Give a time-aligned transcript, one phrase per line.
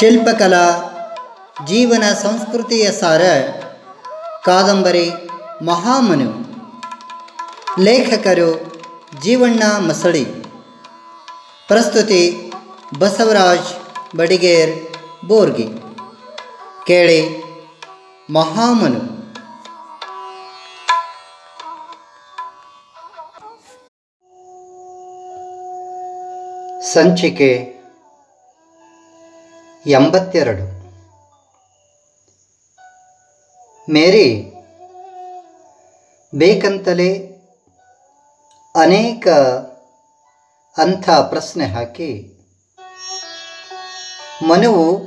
[0.00, 0.66] ಶಿಲ್ಪಕಲಾ,
[1.66, 3.22] ಜೀವನ ಸಂಸ್ಕೃತಿಯ ಸಾರ,
[4.44, 5.10] ಕಾದಂಬರಿ,
[5.62, 6.28] ಮಹಾಮನು,
[7.82, 8.72] ಲೇಖಕರು,
[9.20, 10.24] ಜೀವಣ್ಣ ಮಸಳಿ,
[11.68, 12.52] ಪ್ರಸ್ತುತಿ
[12.98, 13.70] ಬಸವರಾಜ್
[14.16, 14.96] ಬಡಿಗೇರ್,
[15.28, 15.68] ಬೋರ್ಗಿ,
[16.86, 17.20] ಕೇಳಿ
[18.30, 19.20] ಮಹಾಮನು.
[26.92, 27.79] ಸಂಚಿಕೆ
[29.86, 30.80] ಎಂಬತ್ತೆರಡು.
[33.92, 34.52] ಮೇರಿ,
[36.34, 37.26] ಬೇಕಂತಲೇ
[38.74, 39.28] ಅನೇಕ
[40.76, 42.36] ಅಂಥ ಪ್ರಶ್ನೆ ಹಾಕಿ
[44.48, 45.06] ಮನುವು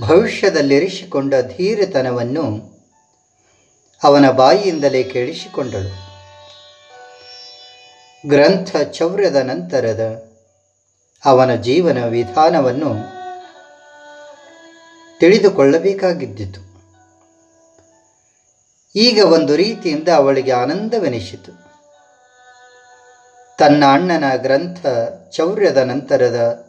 [0.00, 2.76] ಭವಿಷ್ಯದಲ್ಲಿರಿಸಿಕೊಂಡ ಧೀರತನವನ್ನು
[4.02, 6.06] ಅವನ ಬಾಯಿಯಿಂದಲೇ ಕೇಳಿಸಿಕೊಂಡಳು.
[8.28, 10.30] ಗ್ರಂಥ ಚೌರ್ಯದ ನಂತರದ
[11.24, 13.15] ಅವನ ಜೀವನ ವಿಧಾನವನ್ನು
[15.20, 16.66] ತಿಳಿದುಕೊಳ್ಳಬೇಕಾಗಿದ್ದಿತು.
[18.96, 21.52] ಈಗ ಒಂದು ರೀತಿಯಿಂದ ಅವಳಿಗೆ ಆನಂದವೆನಿಸಿತು.
[23.58, 24.86] ತನ್ನ ಅಣ್ಣನ ಗ್ರಂಥ
[25.30, 26.66] ಚೌರ್ಯದ ನಂತರದ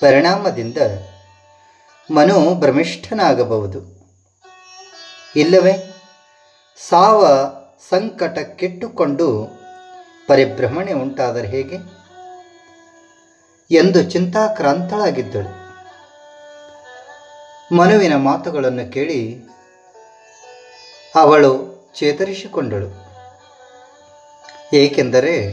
[0.00, 0.76] ಪರಿಣಾಮದಿಂದ
[2.10, 3.94] ಮನು ಭ್ರಮಿಷ್ಠನಾಗಬಹುದು.
[5.36, 5.94] ಇಲ್ಲವೇ?
[6.88, 7.26] ಸಾವ
[7.90, 9.50] ಸಂಕಟಕ್ಕಿಟ್ಟುಕೊಂಡು
[10.28, 11.76] ಪರಿಭ್ರಮಣೆ ಉಂಟಾದರೆ ಹೇಗೆ?
[13.70, 15.63] ಎಂದು ಚಿಂತಾಕ್ರಾಂತಳಾಗಿದ್ದಳು.
[17.72, 19.44] ಮನುವಿನ ಮಾತುಗಳನ್ನು ಕೇಳಿ
[21.14, 23.04] ಅವಳು ಚೇತರಿಸಿಕೊಂಡಳು.
[24.72, 25.52] ಏಕೆಂದರೆ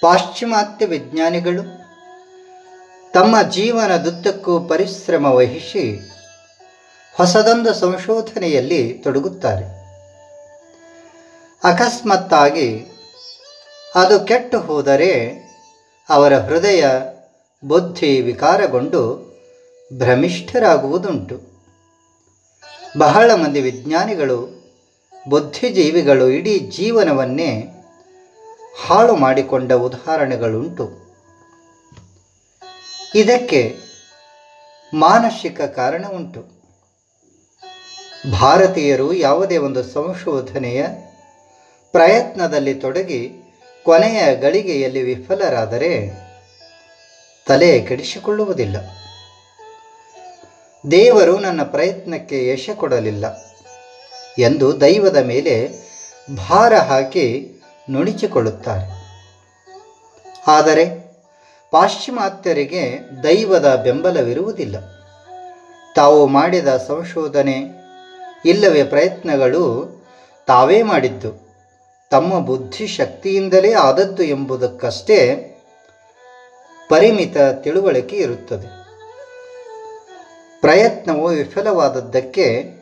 [0.00, 1.62] ಪಾಶ್ಚಿಮಾತ್ಯ ವಿಜ್ಞಾನಿಗಳು
[3.12, 6.12] ತಮ್ಮ ಜೀವನದುದ್ದಕ್ಕೂ ಪರಿಶ್ರಮ ವಹಿಸಿ
[7.16, 9.64] ಹೊಸದೊಂದು ಸಂಶೋಧನೆಯಲ್ಲಿ ತೊಡಗುತ್ತಾರೆ.
[11.64, 12.86] ಅಕಸ್ಮಾತ್ತಾಗಿ
[13.94, 15.30] ಅದು ಕೆಟ್ಟು ಹೋದರೆ
[16.08, 16.86] ಅವರ ಹೃದಯ
[17.64, 19.23] ಬುದ್ಧಿ ವಿಕಾರಗೊಂಡು
[19.98, 21.40] ಭ್ರಮಿಷ್ಠರಾಗುವುದುಂಟು.
[22.98, 24.64] ಬಹಳ ಮಂದಿ ವಿಜ್ಞಾನಿಗಳು,
[25.28, 27.68] ಬುದ್ಧಿಜೀವಿಗಳು ಇಡೀ ಜೀವನವನ್ನೇ
[28.86, 31.04] ಹಾಳು ಮಾಡಿಕೊಂಡ ಉದಾಹರಣೆಗಳುಂಟು.
[33.14, 33.76] ಇದಕ್ಕೆ
[34.94, 36.54] ಮಾನಸಿಕ ಕಾರಣ ಉಂಟು
[38.40, 40.86] ಭಾರತೀಯರು ಯಾವುದೇ ಒಂದು ಸಂಶೋಧನೆಯ
[41.92, 43.32] ಪ್ರಯತ್ನದಲ್ಲಿ ತೊಡಗಿ
[43.84, 46.10] ಕೊನೆಯ ಗಳಿಗೆಯಲ್ಲಿ ವಿಫಲರಾದರೆ
[47.46, 48.76] ತಲೆ ಕೆಡಿಸಿಕೊಳ್ಳುವುದಿಲ್ಲ.
[50.90, 53.26] ದೇವರು ನನ್ನ ಪ್ರಯತ್ನಕ್ಕೆ ಯಶ ಕೊಡಲಿಲ್ಲ
[54.38, 55.68] ಎಂದು ದೈವದ ಮೇಲೆ
[56.48, 57.50] ಭಾರ ಹಾಕಿ
[57.90, 59.04] ನುಣಿಚಿಕೊಳ್ಳುತ್ತಾರೆ.
[60.46, 60.84] ಆದರೆ
[61.70, 64.76] ಪಾಶ್ಚಿಮಾತ್ಯರಿಗೆ ದೈವದ ಬೆಂಬಲವಿರುವುದಿಲ್ಲ.
[65.96, 67.56] ತಾವು ಮಾಡಿದ ಸಂಶೋಧನೆ,
[68.44, 69.64] ಇಲ್ಲವೇ ಪ್ರಯತ್ನಗಳು
[70.46, 71.48] ತಾವೇ ಮಾಡಿದ್ದು.
[72.10, 75.18] ತಮ್ಮ ಬುದ್ಧಿಶಕ್ತಿಯಿಂದಲೇ ಆದದ್ದು ಎಂಬುದಕ್ಕಷ್ಟೇ
[76.88, 78.83] ಪರಿಮಿತ ತಿಳುವಳಿಕೆ ಇರುತ್ತದೆ.
[80.64, 82.74] ಪ್ರಯತ್ನವು ವಿಫಲವಾದದ್ದಕ್ಕೆ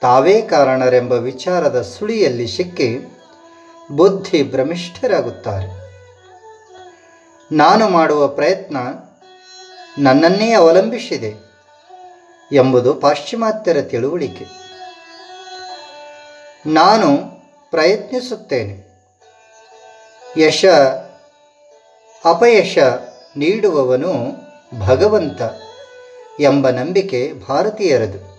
[0.00, 3.18] ತಾವೇ ಕಾರಣರೆಂಬ ವಿಚಾರದ ಸುಳಿಯಲ್ಲಿ ಸಿಕ್ಕಿ
[3.92, 5.68] ಬುದ್ಧಿ ಭ್ರಮಿಷ್ಠರಾಗುತ್ತಾರೆ.
[7.52, 8.76] ನಾನು ಮಾಡುವ ಪ್ರಯತ್ನ
[9.98, 11.34] ನನ್ನನ್ನೇ ಅವಲಂಬಿಸಿದೆ
[12.52, 14.44] ಎಂಬುದು ಪಾಶ್ಚಿಮಾತ್ಯರ ತಿಳುವಳಿಕೆ.
[16.66, 17.16] ನಾನು
[17.70, 18.86] ಪ್ರಯತ್ನಿಸುತ್ತೇನೆ.
[20.40, 20.64] ಯಶ,
[22.24, 22.78] ಅಪಯಶ
[23.36, 24.14] ನೀಡುವವನು
[24.86, 25.42] ಭಗವಂತ.
[26.40, 28.34] ಎಂಬ ನಂಬಿಕೆ ಭಾರತೀಯರದು.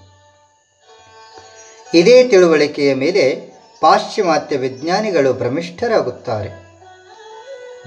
[1.94, 6.50] ಇದೇ ತಿಳುವಳಿಕೆಯ ಮೇಲೆ ಪಾಶ್ಚಿಮಾತ್ಯ ವಿಜ್ಞಾನಿಗಳು ಭ್ರಮಿಷ್ಠರಾಗುತ್ತಾರೆ.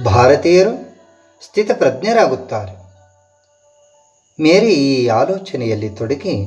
[0.05, 0.99] ಭಾರತೀಯರು
[1.45, 2.79] ಸ್ಥಿತಪ್ರಜ್ಞರಾಗುತ್ತಾರೆ.
[4.43, 6.47] ಮೇರಿ ಈ ಆಲೋಚನೆಯಲ್ಲಿ ತೊಡಗಿ,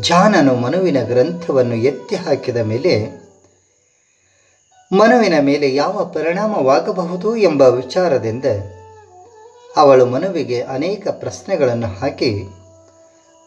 [0.00, 3.24] ಜಾನನು ಮನುವಿನ ಗ್ರಂಥವನ್ನು ಎತ್ತಿ ಹಾಕಿದ ಮೇಲೆ,
[4.92, 8.44] ಮನುವಿನ ಮೇಲೆ ಯಾವ ಪರಿಣಾಮವಾಗಬಹುದು ಎಂಬ ವಿಚಾರದಿಂದ
[9.76, 12.44] ಅವಳು ಮನುವಿಗೆ ಅನೇಕ ಪ್ರಶ್ನೆಗಳನ್ನು ಹಾಕಿ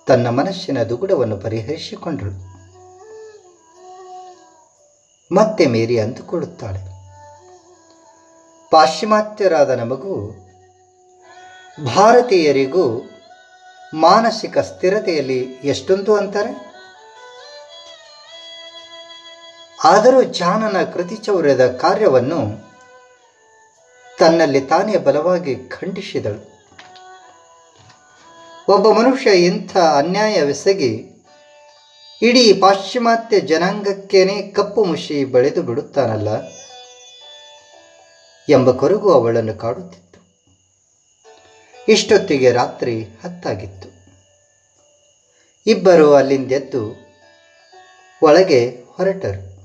[0.07, 2.57] ತನ್ನ ಮನಸ್ಸಿನ ದುಗುಡವನ್ನು ಪರಿಹರಿಸಿಕೊಂಡಳು.
[5.35, 6.79] ಮತ್ತೆ ಮೇರಿ ಅಂದುಕೊಳ್ಳುತ್ತಾಳೆ.
[8.71, 10.45] ಪಾಶ್ಚಿಮಾತ್ಯರಾದ ನಮಗೂ,
[11.95, 13.09] ಭಾರತೀಯರಿಗೂ
[13.93, 16.67] ಮಾನಸಿಕ ಸ್ಥಿರತೆಯಲ್ಲಿ ಎಷ್ಟೊಂದು ಅಂತಾರೆ?
[19.83, 22.66] ಆದರೂ ಜಾನನ ಕೃತಿಚೌರ್ಯದ ಕಾರ್ಯವನ್ನು
[24.19, 26.57] ತನ್ನಲ್ಲಿ ತಾನೇ ಬಲವಾಗಿ ಖಂಡಿಸಿದಳು.
[28.69, 31.23] ಒಬ್ಬ ಮನುಷ್ಯ ಇಂಥ ಅನ್ಯಾಯವೆಸಗಿ
[32.21, 36.27] ಇಡೀ ಪಾಶ್ಚಿಮಾತ್ಯ ಜನಾಂಗಕ್ಕೇನೆ ಕಪ್ಪು ಮುಷಿ ಬೆಳೆದು ಬಿಡುತ್ತಾನಲ್ಲ
[38.49, 40.19] ಎಂಬ ಕೊರಗು ಅವಳನ್ನು ಕಾಡುತ್ತಿತ್ತು.
[41.91, 43.89] ಇಷ್ಟೊತ್ತಿಗೆ ರಾತ್ರಿ ಹತ್ತಾಗಿತ್ತು.
[45.67, 46.95] ಇಬ್ಬರು ಅಲ್ಲಿಂದೆದ್ದು
[48.23, 49.56] ಒಳಗೆ ಹೊರಟರು.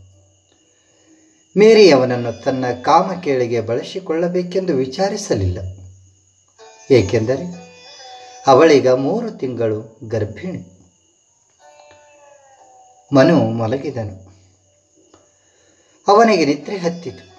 [1.59, 5.59] ಮೇರಿ ಅವನನ್ನು ತನ್ನ ಕಾಮಕೇಳಿಗೆ ಬಳಸಿಕೊಳ್ಳಬೇಕೆಂದು ವಿಚಾರಿಸಲಿಲ್ಲ.
[6.91, 7.73] ಏಕೆಂದರೆ
[8.47, 10.91] ಅವಳೀಗ ಮೂರು ತಿಂಗಳು ಗರ್ಭಿಣಿ.
[13.15, 14.33] ಮನು ಮಲಗಿದನು.
[16.09, 17.37] ಅವನಿಗೆ ನಿದ್ರೆ ಹತ್ತಿತು.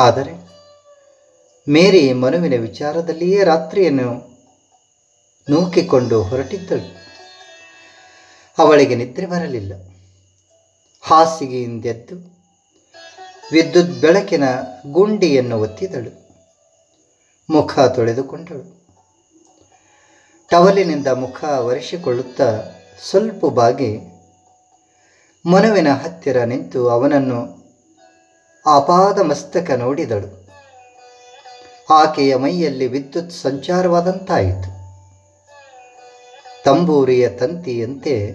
[0.00, 0.48] ಆದರೆ
[1.68, 4.38] ಮೇರಿ ಮನುವಿನ ವಿಚಾರದಲ್ಲಿಯೇ ರಾತ್ರಿಯನ್ನು
[5.50, 6.96] ನೂಕಿಕೊಂಡು ಹೊರಟಿದ್ದಳು.
[8.58, 9.72] ಅವಳಿಗೆ ನಿದ್ರೆ ಬರಲಿಲ್ಲ.
[11.02, 12.39] ಹಾಸಿಗೆಯಿಂದೆದ್ದು
[13.52, 14.44] ವಿದ್ಯುತ್ ಬೆಳಕಿನ
[14.92, 16.20] ಗುಂಡಿಯನ್ನು ಒತ್ತಿದಳು
[17.50, 18.80] ಮುಖ ತೊಳೆದುಕೊಂಡಳು.
[20.48, 22.60] ಟವಲಿನಿಂದ ಮುಖ ಒರೆಸಿಕೊಳ್ಳುತ್ತಾ
[23.10, 23.98] ಸ್ವಲ್ಪ ಬಾಗಿ
[25.46, 27.40] ಮನುವಿನ ಹತ್ತಿರ ನಿಂತು ಅವನನ್ನು
[28.66, 30.48] ಆಪಾದ ಮಸ್ತಕ ನೋಡಿದಳು.
[31.90, 34.80] ಆಕೆಯ ಮೈಯಲ್ಲಿ ವಿದ್ಯುತ್ ಸಂಚಾರವಾದಂತಾಯಿತು.
[36.64, 38.32] ತಂಬೂರಿಯ ತಂತಿಯಂತೆ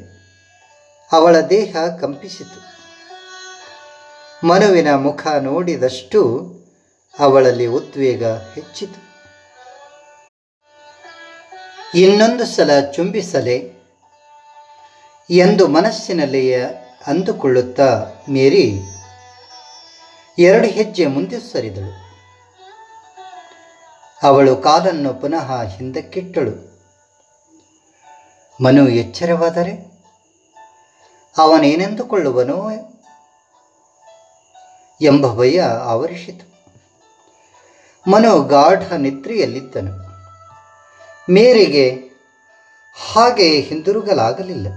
[1.11, 2.74] ಅವಳ ದೇಹ ಕಂಪಿಸಿತು.
[4.45, 6.19] ಮನುವಿನ ಮುಖ ನೋಡಿದಷ್ಟು
[7.19, 8.99] ಅವಳಲ್ಲಿ ಉದ್ವೇಗ ಹೆಚ್ಚಿತು.
[11.95, 13.73] ಇನ್ನೊಂದು ಸಲ ಚುಂಬಿಸಲೆ,
[15.29, 16.61] ಎಂದು ಮನಸ್ಸಿನಲ್ಲಿಯೇ
[17.07, 18.79] ಅಂದುಕೊಳ್ಳುತ್ತಾ ಮೇರಿ
[20.39, 21.91] ಎರಡು ಹೆಜ್ಜೆ ಮುಂದೆ ಸರಿದಳು.
[24.23, 26.53] ಅವಳು ಕಾಲನ್ನು ಪುನಃ ಹಿಂದಕ್ಕಿಟ್ಟಳು.
[28.63, 29.95] ಮನು ಎಚ್ಚರವಾದರೆ,
[31.37, 32.69] ಅವನೇನೆಂದುಕೊಳ್ಳುವನೋ
[35.01, 36.55] ಎಂಬ ಭಯ ಆವರಿಸಿತು.
[38.11, 39.91] ಮನೋ ಗಾಢ ನಿದ್ರೆಯಲ್ಲಿದ್ದನು.
[41.31, 41.89] ಮೇರಿಗೆ
[43.11, 44.67] ಹಾಗೆ ಹಿಂದಿರುಗಲಾಗಲಿಲ್ಲ.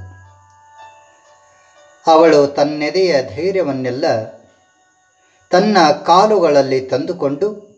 [2.06, 4.04] ಅವಳು ತನ್ನೆದೆಯ ಧೈರ್ಯವನ್ನೆಲ್ಲ
[5.50, 7.68] ತನ್ನ ಕಾಲುಗಳಲ್ಲಿ ತಂದುಕೊಂಡು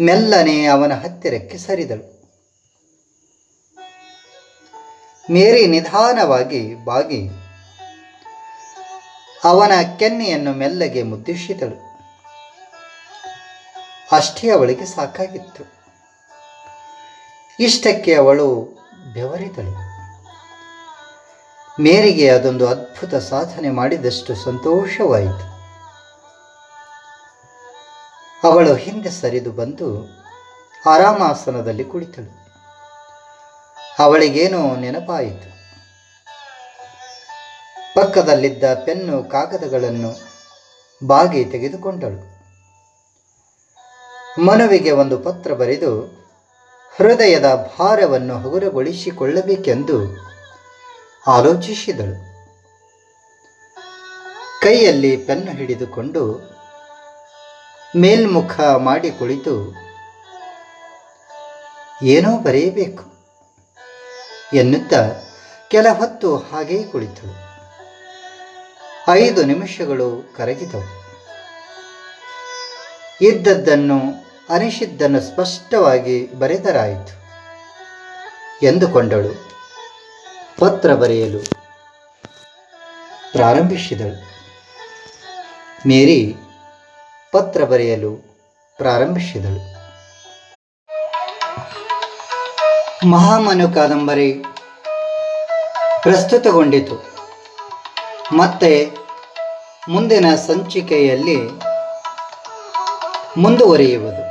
[0.00, 2.18] ಮೆಲ್ಲನೆ ಅವನ ಹತ್ತಿರಕ್ಕೆ ಸರಿದಳು.
[5.30, 7.47] ಮೇರಿ ನಿಧಾನವಾಗಿ ಬಾಗಿ
[9.44, 11.88] ಅವನ ಕೆನ್ನೆಯನ್ನು ಮೆಲ್ಲಗೆ ಮುದ್ದಿಸಿದಳು.
[14.12, 15.64] ಅಷ್ಟೇ ಅವಳಿಗೆ ಸಾಕಾಗಿತ್ತು.
[17.60, 18.78] ಇಷ್ಟಕ್ಕೆ ಅವಳು
[19.14, 19.88] ಬೆವರಿದಳು.
[21.82, 25.58] ಮೇರಿಗೆ ಅದೊಂದು ಅದ್ಭುತ ಸಾಧನೆ ಮಾಡಿದಷ್ಟು ಸಂತೋಷವಾಯಿತು.
[28.48, 30.18] ಅವಳು ಹಿಂದೆ ಸರಿದು ಬಂದು
[30.86, 32.48] ಆರಾಮಾಸನದಲ್ಲಿ ಕುಳಿತಳು.
[34.02, 35.57] ಅವಳಿಗೇನೋ ನೆನಪಾಯಿತು.
[37.98, 40.10] ಪಕ್ಕದಲ್ಲಿದ್ದ ಪೆನ್ನು ಕಾಗದಗಳನ್ನು
[41.06, 42.20] ಬಾಗಿ ತೆಗೆದುಕೊಂಡಳು.
[44.44, 45.92] ಮನವಿಗೆ ಒಂದು ಪತ್ರ ಬರೆದು,
[46.96, 47.48] ಹೃದಯದ
[47.78, 49.98] ಭಾರವನ್ನು ಹಗುರಗೊಳಿಸಿಕೊಳ್ಳಬೇಕೆಂದು
[51.26, 52.16] ಆಲೋಚಿಸಿದಳು.
[54.62, 56.22] ಕೈಯಲ್ಲಿ ಪೆನ್ನು ಹಿಡಿದುಕೊಂಡು
[57.96, 59.56] ಮೇಲ್ಮುಖ ಮಾಡಿ ಕುಳಿತು,
[62.04, 63.04] ಏನೋ ಬರೆಯಬೇಕು
[64.56, 65.02] ಎನ್ನುತ್ತಾ
[65.70, 67.47] ಕೆಲ ಹೊತ್ತು ಹಾಗೇ ಕುಳಿತಳು.
[69.08, 70.98] ಐದು ನಿಮಿಷಗಳು ಕರಗಿದವು.
[73.20, 74.00] ಇದ್ದದ್ದನ್ನು
[74.50, 77.18] ಅನಿಸಿದ್ದನ್ನು ಸ್ಪಷ್ಟವಾಗಿ ಬರೆದರಾಯಿತು.
[78.66, 79.48] ಎಂದುಕೊಂಡಳು.
[80.58, 81.38] ಪತ್ರ ಬರೆಯಲು
[83.32, 84.28] ಪ್ರಾರಂಭಿಸಿದಳು.
[85.88, 86.36] ಮೇರಿ
[87.32, 88.16] ಪತ್ರ ಬರೆಯಲು
[88.76, 89.78] ಪ್ರಾರಂಭಿಸಿದಳು.
[93.10, 94.32] ಮಹಾಮನು ಕಾದಂಬರಿ
[96.02, 97.17] ಪ್ರಸ್ತುತಗೊಂಡಿತು.
[98.36, 98.90] ಮತ್ತೆ
[99.88, 101.36] ಮುಂದಿನ ಸಂಚಿಕೆಯಲ್ಲಿ
[103.36, 104.27] ಮುಂದುವರಿಯುವುದು.